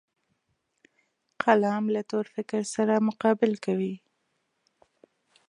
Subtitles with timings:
[1.43, 3.93] قلم له تور فکر سره مقابل کوي